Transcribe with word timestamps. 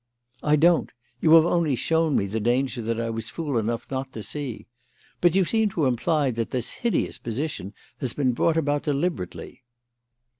"I 0.41 0.55
don't. 0.55 0.91
You 1.19 1.33
have 1.33 1.45
only 1.45 1.75
shown 1.75 2.15
me 2.17 2.25
the 2.25 2.39
danger 2.39 2.81
that 2.81 2.99
I 2.99 3.11
was 3.11 3.29
fool 3.29 3.59
enough 3.59 3.85
not 3.91 4.11
to 4.13 4.23
see. 4.23 4.65
But 5.21 5.35
you 5.35 5.45
seem 5.45 5.69
to 5.69 5.85
imply 5.85 6.31
that 6.31 6.49
this 6.49 6.71
hideous 6.71 7.19
position 7.19 7.75
has 7.99 8.13
been 8.13 8.31
brought 8.33 8.57
about 8.57 8.81
deliberately." 8.81 9.61